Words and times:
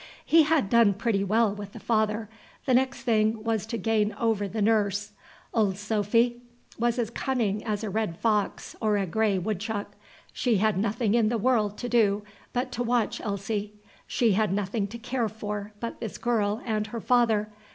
He 0.25 0.41
had 0.41 0.67
done 0.67 0.95
pretty 0.95 1.23
well 1.23 1.53
with 1.53 1.73
the 1.73 1.79
father: 1.79 2.27
the 2.65 2.73
next 2.73 3.03
thing 3.03 3.43
was 3.43 3.67
to 3.67 3.77
gain 3.77 4.13
over 4.19 4.47
the 4.47 4.59
nurse. 4.59 5.11
Old 5.53 5.77
Sophy 5.77 6.41
was 6.79 6.97
as 6.97 7.11
cunning 7.11 7.63
as 7.65 7.83
a 7.83 7.89
red 7.91 8.17
fox 8.17 8.75
or 8.81 8.97
a 8.97 9.05
gray 9.05 9.37
woodchuck. 9.37 9.91
She 10.33 10.57
had 10.57 10.75
nothing 10.75 11.13
in 11.13 11.29
the 11.29 11.37
world 11.37 11.77
to 11.77 11.87
do 11.87 12.23
but 12.51 12.71
to 12.71 12.81
watch 12.83 13.21
Elsie; 13.21 13.73
she 14.07 14.31
had 14.31 14.51
nothing 14.51 14.87
to 14.87 14.97
care 14.97 15.29
for 15.29 15.71
but 15.79 15.99
this 15.99 16.17
girl 16.17 16.63
and 16.65 16.87
her 16.87 16.99
father. 16.99 17.49